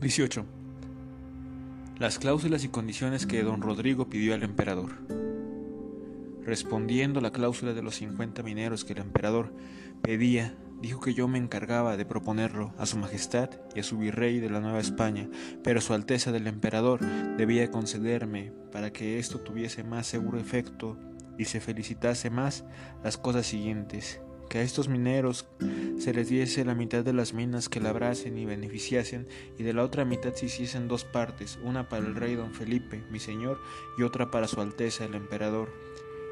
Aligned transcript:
18. 0.00 0.44
Las 1.98 2.18
cláusulas 2.18 2.64
y 2.64 2.68
condiciones 2.68 3.24
que 3.24 3.42
don 3.42 3.62
Rodrigo 3.62 4.10
pidió 4.10 4.34
al 4.34 4.42
emperador. 4.42 4.92
Respondiendo 6.44 7.18
a 7.20 7.22
la 7.22 7.32
cláusula 7.32 7.72
de 7.72 7.82
los 7.82 7.96
50 7.96 8.42
mineros 8.42 8.84
que 8.84 8.92
el 8.92 8.98
emperador 8.98 9.54
pedía, 10.02 10.54
dijo 10.82 11.00
que 11.00 11.14
yo 11.14 11.28
me 11.28 11.38
encargaba 11.38 11.96
de 11.96 12.04
proponerlo 12.04 12.74
a 12.76 12.84
su 12.84 12.98
majestad 12.98 13.48
y 13.74 13.80
a 13.80 13.82
su 13.82 13.96
virrey 13.96 14.38
de 14.38 14.50
la 14.50 14.60
Nueva 14.60 14.80
España, 14.80 15.30
pero 15.64 15.80
su 15.80 15.94
alteza 15.94 16.30
del 16.30 16.46
emperador 16.46 17.00
debía 17.38 17.70
concederme 17.70 18.52
para 18.70 18.92
que 18.92 19.18
esto 19.18 19.40
tuviese 19.40 19.82
más 19.82 20.06
seguro 20.06 20.38
efecto 20.38 20.98
y 21.38 21.46
se 21.46 21.60
felicitase 21.60 22.28
más 22.28 22.64
las 23.02 23.16
cosas 23.16 23.46
siguientes 23.46 24.20
que 24.48 24.58
a 24.58 24.62
estos 24.62 24.88
mineros 24.88 25.46
se 25.98 26.12
les 26.12 26.28
diese 26.28 26.64
la 26.64 26.74
mitad 26.74 27.04
de 27.04 27.12
las 27.12 27.32
minas 27.32 27.68
que 27.68 27.80
labrasen 27.80 28.38
y 28.38 28.44
beneficiasen, 28.44 29.26
y 29.58 29.62
de 29.62 29.72
la 29.72 29.82
otra 29.82 30.04
mitad 30.04 30.34
se 30.34 30.46
hiciesen 30.46 30.88
dos 30.88 31.04
partes, 31.04 31.58
una 31.64 31.88
para 31.88 32.06
el 32.06 32.14
rey 32.14 32.34
don 32.34 32.52
Felipe, 32.52 33.02
mi 33.10 33.18
señor, 33.18 33.60
y 33.98 34.02
otra 34.02 34.30
para 34.30 34.48
su 34.48 34.60
alteza 34.60 35.04
el 35.04 35.14
emperador, 35.14 35.70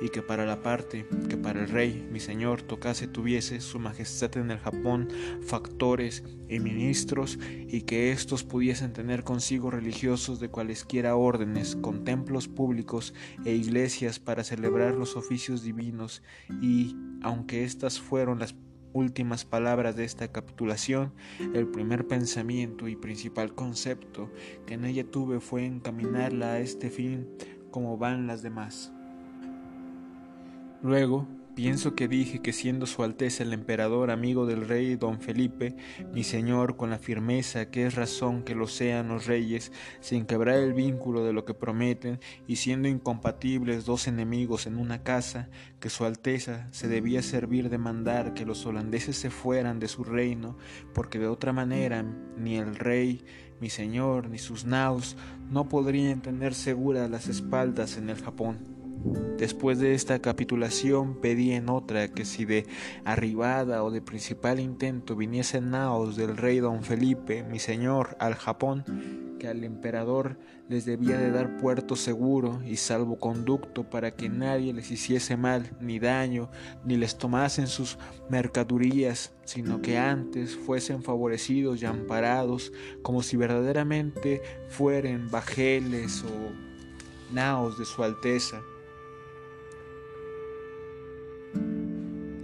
y 0.00 0.10
que 0.10 0.22
para 0.22 0.46
la 0.46 0.62
parte 0.62 1.06
que 1.28 1.36
para 1.36 1.60
el 1.62 1.68
rey, 1.68 2.06
mi 2.10 2.20
señor, 2.20 2.62
tocase 2.62 3.06
tuviese 3.08 3.60
su 3.60 3.78
majestad 3.78 4.36
en 4.36 4.50
el 4.50 4.58
Japón 4.58 5.08
factores 5.42 6.24
y 6.48 6.60
ministros, 6.60 7.38
y 7.68 7.82
que 7.82 8.12
éstos 8.12 8.44
pudiesen 8.44 8.92
tener 8.92 9.24
consigo 9.24 9.70
religiosos 9.70 10.40
de 10.40 10.48
cualesquiera 10.48 11.16
órdenes, 11.16 11.76
con 11.76 12.04
templos 12.04 12.48
públicos 12.48 13.14
e 13.44 13.52
iglesias 13.52 14.18
para 14.18 14.44
celebrar 14.44 14.94
los 14.94 15.16
oficios 15.16 15.62
divinos, 15.62 16.22
y, 16.62 16.96
aunque 17.22 17.64
estas 17.64 18.00
fueron 18.00 18.38
las 18.38 18.54
últimas 18.92 19.44
palabras 19.44 19.96
de 19.96 20.04
esta 20.04 20.28
capitulación, 20.32 21.12
el 21.54 21.68
primer 21.68 22.06
pensamiento 22.06 22.88
y 22.88 22.96
principal 22.96 23.54
concepto 23.54 24.32
que 24.66 24.74
en 24.74 24.84
ella 24.84 25.04
tuve 25.04 25.40
fue 25.40 25.66
encaminarla 25.66 26.52
a 26.52 26.60
este 26.60 26.90
fin 26.90 27.28
como 27.70 27.98
van 27.98 28.26
las 28.26 28.42
demás. 28.42 28.92
Luego, 30.80 31.26
pienso 31.56 31.96
que 31.96 32.06
dije 32.06 32.40
que 32.40 32.52
siendo 32.52 32.86
Su 32.86 33.02
Alteza 33.02 33.42
el 33.42 33.52
Emperador 33.52 34.12
amigo 34.12 34.46
del 34.46 34.68
rey 34.68 34.94
don 34.94 35.20
Felipe, 35.20 35.74
mi 36.12 36.22
señor, 36.22 36.76
con 36.76 36.88
la 36.90 37.00
firmeza 37.00 37.68
que 37.68 37.84
es 37.84 37.96
razón 37.96 38.44
que 38.44 38.54
lo 38.54 38.68
sean 38.68 39.08
los 39.08 39.26
reyes, 39.26 39.72
sin 39.98 40.24
quebrar 40.24 40.58
el 40.58 40.74
vínculo 40.74 41.24
de 41.24 41.32
lo 41.32 41.44
que 41.44 41.52
prometen, 41.52 42.20
y 42.46 42.56
siendo 42.56 42.86
incompatibles 42.86 43.86
dos 43.86 44.06
enemigos 44.06 44.68
en 44.68 44.78
una 44.78 45.02
casa, 45.02 45.48
que 45.80 45.90
Su 45.90 46.04
Alteza 46.04 46.68
se 46.70 46.86
debía 46.86 47.22
servir 47.22 47.70
de 47.70 47.78
mandar 47.78 48.32
que 48.32 48.46
los 48.46 48.64
holandeses 48.64 49.16
se 49.16 49.30
fueran 49.30 49.80
de 49.80 49.88
su 49.88 50.04
reino, 50.04 50.56
porque 50.94 51.18
de 51.18 51.26
otra 51.26 51.52
manera 51.52 52.04
ni 52.36 52.56
el 52.56 52.76
rey, 52.76 53.24
mi 53.60 53.68
señor, 53.68 54.30
ni 54.30 54.38
sus 54.38 54.64
naos 54.64 55.16
no 55.50 55.68
podrían 55.68 56.22
tener 56.22 56.54
seguras 56.54 57.10
las 57.10 57.26
espaldas 57.26 57.96
en 57.96 58.10
el 58.10 58.22
Japón. 58.22 58.77
Después 59.38 59.78
de 59.78 59.94
esta 59.94 60.18
capitulación 60.18 61.20
pedí 61.20 61.52
en 61.52 61.68
otra 61.68 62.08
que 62.08 62.24
si 62.24 62.44
de 62.44 62.66
arribada 63.04 63.84
o 63.84 63.90
de 63.90 64.02
principal 64.02 64.58
intento 64.58 65.14
viniesen 65.14 65.70
naos 65.70 66.16
del 66.16 66.36
rey 66.36 66.58
don 66.58 66.82
Felipe, 66.82 67.44
mi 67.44 67.60
señor, 67.60 68.16
al 68.18 68.34
Japón, 68.34 68.84
que 69.38 69.46
al 69.46 69.62
emperador 69.62 70.38
les 70.68 70.84
debía 70.84 71.16
de 71.16 71.30
dar 71.30 71.56
puerto 71.56 71.94
seguro 71.94 72.60
y 72.66 72.76
salvoconducto 72.76 73.88
para 73.88 74.16
que 74.16 74.28
nadie 74.28 74.72
les 74.72 74.90
hiciese 74.90 75.36
mal 75.36 75.70
ni 75.80 76.00
daño, 76.00 76.50
ni 76.84 76.96
les 76.96 77.16
tomasen 77.16 77.68
sus 77.68 77.96
mercadurías, 78.28 79.32
sino 79.44 79.80
que 79.80 79.98
antes 79.98 80.56
fuesen 80.56 81.04
favorecidos 81.04 81.80
y 81.80 81.86
amparados, 81.86 82.72
como 83.02 83.22
si 83.22 83.36
verdaderamente 83.36 84.42
fueren 84.68 85.30
bajeles 85.30 86.24
o 86.24 87.32
naos 87.32 87.78
de 87.78 87.84
su 87.84 88.02
Alteza. 88.02 88.60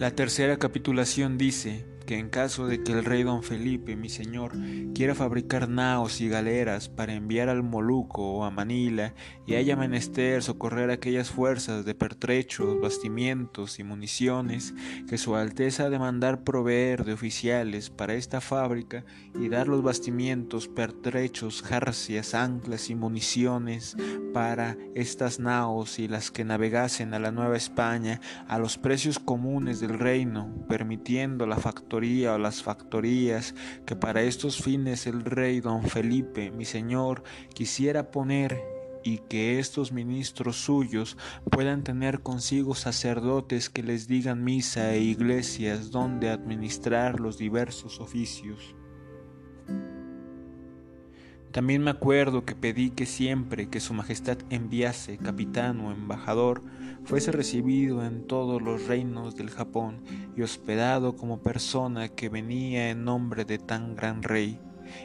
La 0.00 0.12
tercera 0.12 0.56
capitulación 0.56 1.36
dice, 1.36 1.84
que 2.10 2.18
en 2.18 2.28
caso 2.28 2.66
de 2.66 2.82
que 2.82 2.90
el 2.90 3.04
rey 3.04 3.22
don 3.22 3.44
Felipe, 3.44 3.94
mi 3.94 4.08
señor, 4.08 4.50
quiera 4.96 5.14
fabricar 5.14 5.68
naos 5.68 6.20
y 6.20 6.28
galeras 6.28 6.88
para 6.88 7.14
enviar 7.14 7.48
al 7.48 7.62
Moluco 7.62 8.32
o 8.32 8.44
a 8.44 8.50
Manila 8.50 9.14
y 9.46 9.54
haya 9.54 9.76
menester 9.76 10.42
socorrer 10.42 10.90
aquellas 10.90 11.30
fuerzas 11.30 11.84
de 11.84 11.94
pertrechos, 11.94 12.80
bastimientos 12.80 13.78
y 13.78 13.84
municiones, 13.84 14.74
que 15.08 15.18
su 15.18 15.36
Alteza 15.36 15.84
ha 15.84 15.90
de 15.90 16.00
mandar 16.00 16.42
proveer 16.42 17.04
de 17.04 17.12
oficiales 17.12 17.90
para 17.90 18.14
esta 18.14 18.40
fábrica 18.40 19.04
y 19.40 19.48
dar 19.48 19.68
los 19.68 19.84
bastimientos, 19.84 20.66
pertrechos, 20.66 21.62
jarcias, 21.62 22.34
anclas 22.34 22.90
y 22.90 22.96
municiones 22.96 23.96
para 24.34 24.76
estas 24.96 25.38
naos 25.38 26.00
y 26.00 26.08
las 26.08 26.32
que 26.32 26.44
navegasen 26.44 27.14
a 27.14 27.20
la 27.20 27.30
Nueva 27.30 27.56
España 27.56 28.20
a 28.48 28.58
los 28.58 28.78
precios 28.78 29.20
comunes 29.20 29.78
del 29.78 29.96
reino, 29.96 30.52
permitiendo 30.68 31.46
la 31.46 31.56
o 32.00 32.38
las 32.38 32.62
factorías 32.62 33.54
que 33.84 33.94
para 33.94 34.22
estos 34.22 34.62
fines 34.62 35.06
el 35.06 35.22
rey 35.22 35.60
don 35.60 35.82
Felipe, 35.82 36.50
mi 36.50 36.64
señor, 36.64 37.22
quisiera 37.52 38.10
poner 38.10 38.58
y 39.04 39.18
que 39.18 39.58
estos 39.58 39.92
ministros 39.92 40.56
suyos 40.56 41.18
puedan 41.50 41.84
tener 41.84 42.20
consigo 42.20 42.74
sacerdotes 42.74 43.68
que 43.68 43.82
les 43.82 44.08
digan 44.08 44.42
misa 44.42 44.94
e 44.94 45.00
iglesias 45.00 45.90
donde 45.90 46.30
administrar 46.30 47.20
los 47.20 47.36
diversos 47.36 48.00
oficios. 48.00 48.74
También 51.52 51.82
me 51.82 51.90
acuerdo 51.90 52.44
que 52.44 52.54
pedí 52.54 52.90
que 52.90 53.06
siempre 53.06 53.68
que 53.68 53.80
Su 53.80 53.92
Majestad 53.92 54.38
enviase 54.50 55.18
capitán 55.18 55.80
o 55.80 55.90
embajador, 55.90 56.62
fuese 57.04 57.32
recibido 57.32 58.04
en 58.04 58.26
todos 58.26 58.62
los 58.62 58.86
reinos 58.86 59.34
del 59.34 59.50
Japón 59.50 60.00
y 60.36 60.42
hospedado 60.42 61.16
como 61.16 61.42
persona 61.42 62.08
que 62.08 62.28
venía 62.28 62.90
en 62.90 63.04
nombre 63.04 63.44
de 63.44 63.58
tan 63.58 63.96
gran 63.96 64.22
rey 64.22 64.60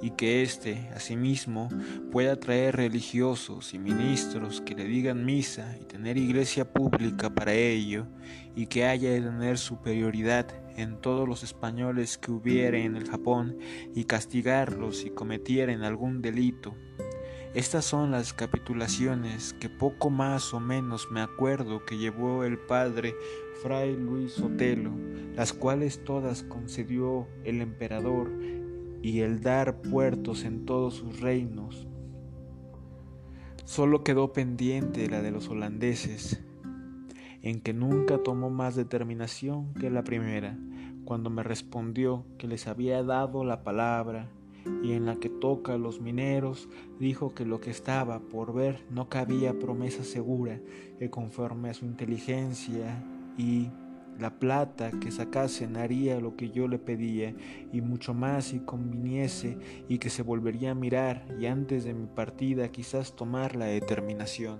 y 0.00 0.10
que 0.10 0.42
éste, 0.42 0.88
asimismo, 0.94 1.68
pueda 2.12 2.38
traer 2.38 2.76
religiosos 2.76 3.74
y 3.74 3.78
ministros 3.78 4.60
que 4.60 4.74
le 4.74 4.84
digan 4.84 5.24
misa 5.24 5.76
y 5.80 5.84
tener 5.84 6.16
iglesia 6.16 6.72
pública 6.72 7.30
para 7.30 7.52
ello, 7.52 8.06
y 8.54 8.66
que 8.66 8.84
haya 8.84 9.10
de 9.10 9.20
tener 9.20 9.58
superioridad 9.58 10.46
en 10.78 11.00
todos 11.00 11.28
los 11.28 11.42
españoles 11.42 12.18
que 12.18 12.30
hubiere 12.30 12.84
en 12.84 12.96
el 12.96 13.08
Japón, 13.08 13.58
y 13.94 14.04
castigarlos 14.04 14.98
si 14.98 15.10
cometieren 15.10 15.82
algún 15.82 16.22
delito. 16.22 16.74
Estas 17.54 17.84
son 17.84 18.10
las 18.10 18.32
capitulaciones 18.32 19.54
que 19.54 19.68
poco 19.68 20.10
más 20.10 20.54
o 20.54 20.60
menos 20.60 21.08
me 21.10 21.20
acuerdo 21.20 21.84
que 21.84 21.96
llevó 21.96 22.44
el 22.44 22.58
padre 22.58 23.14
Fray 23.62 23.96
Luis 23.96 24.32
Sotelo, 24.32 24.92
las 25.34 25.52
cuales 25.52 26.04
todas 26.04 26.42
concedió 26.42 27.26
el 27.44 27.60
emperador 27.60 28.30
y 29.02 29.20
el 29.20 29.40
dar 29.40 29.80
puertos 29.80 30.44
en 30.44 30.66
todos 30.66 30.94
sus 30.94 31.20
reinos. 31.20 31.86
Solo 33.64 34.04
quedó 34.04 34.32
pendiente 34.32 35.08
la 35.08 35.22
de 35.22 35.30
los 35.30 35.48
holandeses, 35.48 36.42
en 37.42 37.60
que 37.60 37.72
nunca 37.72 38.18
tomó 38.18 38.50
más 38.50 38.76
determinación 38.76 39.72
que 39.74 39.90
la 39.90 40.04
primera, 40.04 40.58
cuando 41.04 41.30
me 41.30 41.42
respondió 41.42 42.24
que 42.38 42.48
les 42.48 42.66
había 42.66 43.02
dado 43.02 43.44
la 43.44 43.62
palabra 43.62 44.28
y 44.82 44.92
en 44.92 45.06
la 45.06 45.16
que 45.16 45.28
toca 45.28 45.74
a 45.74 45.78
los 45.78 46.00
mineros, 46.00 46.68
dijo 46.98 47.34
que 47.34 47.44
lo 47.44 47.60
que 47.60 47.70
estaba 47.70 48.20
por 48.20 48.52
ver 48.52 48.84
no 48.90 49.08
cabía 49.08 49.58
promesa 49.58 50.04
segura, 50.04 50.60
que 50.98 51.10
conforme 51.10 51.70
a 51.70 51.74
su 51.74 51.86
inteligencia 51.86 53.02
y 53.36 53.70
la 54.18 54.38
plata 54.38 54.90
que 55.00 55.12
sacasen 55.12 55.76
haría 55.76 56.20
lo 56.20 56.36
que 56.36 56.50
yo 56.50 56.66
le 56.66 56.78
pedía 56.78 57.34
y 57.72 57.80
mucho 57.80 58.14
más 58.14 58.46
si 58.46 58.58
conviniese 58.60 59.56
y 59.88 59.98
que 59.98 60.10
se 60.10 60.22
volvería 60.22 60.72
a 60.72 60.74
mirar 60.74 61.24
y 61.40 61.46
antes 61.46 61.84
de 61.84 61.94
mi 61.94 62.06
partida 62.06 62.68
quizás 62.68 63.14
tomar 63.14 63.54
la 63.54 63.66
determinación. 63.66 64.58